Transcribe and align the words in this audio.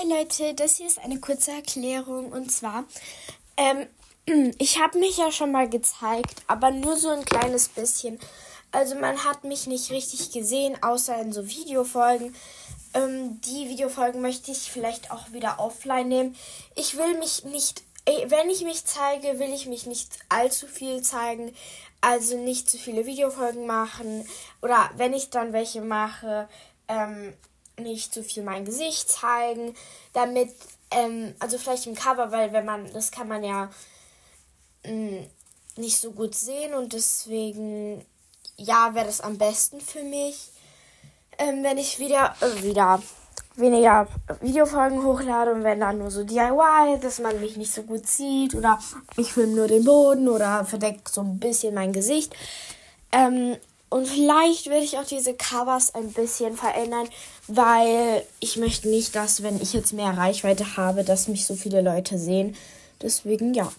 Hi 0.00 0.08
Leute, 0.08 0.54
das 0.54 0.76
hier 0.76 0.86
ist 0.86 0.98
eine 0.98 1.20
kurze 1.20 1.50
Erklärung 1.50 2.32
und 2.32 2.50
zwar, 2.50 2.84
ähm, 3.56 3.86
ich 4.58 4.80
habe 4.80 4.98
mich 4.98 5.18
ja 5.18 5.30
schon 5.30 5.52
mal 5.52 5.68
gezeigt, 5.68 6.42
aber 6.46 6.70
nur 6.70 6.96
so 6.96 7.10
ein 7.10 7.24
kleines 7.24 7.68
bisschen. 7.68 8.18
Also 8.72 8.94
man 8.94 9.24
hat 9.24 9.44
mich 9.44 9.66
nicht 9.66 9.90
richtig 9.90 10.30
gesehen, 10.30 10.82
außer 10.82 11.20
in 11.20 11.32
so 11.32 11.46
Videofolgen. 11.46 12.34
Ähm, 12.94 13.40
die 13.42 13.68
Videofolgen 13.68 14.22
möchte 14.22 14.52
ich 14.52 14.70
vielleicht 14.70 15.10
auch 15.10 15.32
wieder 15.32 15.58
offline 15.58 16.08
nehmen. 16.08 16.36
Ich 16.76 16.96
will 16.96 17.18
mich 17.18 17.44
nicht, 17.44 17.82
wenn 18.06 18.48
ich 18.48 18.62
mich 18.62 18.84
zeige, 18.86 19.38
will 19.38 19.52
ich 19.52 19.66
mich 19.66 19.86
nicht 19.86 20.18
allzu 20.30 20.66
viel 20.66 21.02
zeigen. 21.02 21.54
Also 22.00 22.38
nicht 22.38 22.70
zu 22.70 22.78
viele 22.78 23.04
Videofolgen 23.04 23.66
machen. 23.66 24.26
Oder 24.62 24.90
wenn 24.96 25.12
ich 25.12 25.28
dann 25.28 25.52
welche 25.52 25.82
mache, 25.82 26.48
ähm, 26.88 27.34
nicht 27.82 28.14
zu 28.14 28.22
viel 28.22 28.42
mein 28.42 28.64
Gesicht 28.64 29.08
zeigen, 29.08 29.74
damit, 30.12 30.50
ähm, 30.90 31.34
also 31.38 31.58
vielleicht 31.58 31.86
im 31.86 31.94
Cover, 31.94 32.32
weil 32.32 32.52
wenn 32.52 32.64
man, 32.64 32.92
das 32.92 33.10
kann 33.10 33.28
man 33.28 33.44
ja 33.44 33.70
mh, 34.84 34.92
mm, 34.92 35.26
nicht 35.76 35.98
so 35.98 36.12
gut 36.12 36.34
sehen 36.34 36.74
und 36.74 36.92
deswegen, 36.92 38.04
ja, 38.56 38.94
wäre 38.94 39.06
das 39.06 39.20
am 39.20 39.38
besten 39.38 39.80
für 39.80 40.02
mich, 40.02 40.50
ähm, 41.38 41.62
wenn 41.62 41.78
ich 41.78 41.98
wieder, 41.98 42.34
äh, 42.40 42.62
wieder 42.62 43.00
weniger 43.56 44.06
Videofolgen 44.40 45.02
hochlade 45.04 45.52
und 45.52 45.64
wenn 45.64 45.80
dann 45.80 45.98
nur 45.98 46.10
so 46.10 46.24
DIY, 46.24 46.98
dass 47.00 47.18
man 47.18 47.40
mich 47.40 47.56
nicht 47.56 47.72
so 47.72 47.82
gut 47.82 48.06
sieht 48.06 48.54
oder 48.54 48.78
ich 49.16 49.32
filme 49.32 49.54
nur 49.54 49.68
den 49.68 49.84
Boden 49.84 50.28
oder 50.28 50.64
verdecke 50.64 51.02
so 51.10 51.20
ein 51.20 51.38
bisschen 51.38 51.74
mein 51.74 51.92
Gesicht. 51.92 52.34
Ähm, 53.12 53.56
und 53.90 54.06
vielleicht 54.06 54.66
werde 54.66 54.84
ich 54.84 54.98
auch 54.98 55.04
diese 55.04 55.34
Covers 55.34 55.94
ein 55.96 56.12
bisschen 56.12 56.56
verändern, 56.56 57.08
weil 57.48 58.24
ich 58.38 58.56
möchte 58.56 58.88
nicht, 58.88 59.16
dass, 59.16 59.42
wenn 59.42 59.60
ich 59.60 59.72
jetzt 59.72 59.92
mehr 59.92 60.16
Reichweite 60.16 60.76
habe, 60.76 61.02
dass 61.02 61.26
mich 61.26 61.44
so 61.44 61.56
viele 61.56 61.82
Leute 61.82 62.16
sehen. 62.16 62.56
Deswegen 63.02 63.52
ja. 63.52 63.70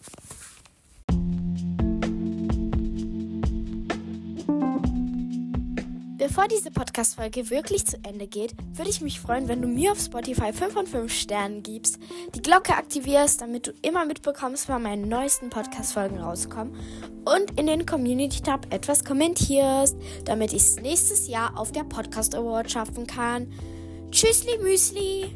Bevor 6.22 6.47
diese 6.47 6.69
Podcast-Folge 6.69 7.50
wirklich 7.50 7.88
zu 7.88 7.97
Ende 8.03 8.27
geht, 8.27 8.53
würde 8.75 8.91
ich 8.91 9.02
mich 9.02 9.19
freuen, 9.19 9.47
wenn 9.47 9.59
du 9.59 9.67
mir 9.67 9.91
auf 9.91 10.00
Spotify 10.00 10.53
5 10.53 10.72
von 10.72 10.86
5 10.86 11.11
Sternen 11.11 11.64
gibst, 11.64 11.97
die 12.36 12.44
Glocke 12.44 12.75
aktivierst, 12.75 13.41
damit 13.41 13.66
du 13.66 13.72
immer 13.81 14.05
mitbekommst, 14.05 14.69
wann 14.69 14.83
meine 14.83 15.08
neuesten 15.08 15.49
Podcast-Folgen 15.49 16.19
rauskommen 16.19 16.75
und 17.25 17.59
in 17.59 17.66
den 17.66 17.88
Community-Tab 17.88 18.72
etwas 18.72 19.03
kommentierst, 19.03 19.97
damit 20.23 20.53
ich 20.53 20.61
es 20.61 20.75
nächstes 20.75 21.27
Jahr 21.27 21.58
auf 21.58 21.72
der 21.72 21.86
Podcast 21.86 22.36
Award 22.36 22.69
schaffen 22.69 23.08
kann. 23.08 23.52
Tschüssli 24.11 24.59
Müsli! 24.59 25.36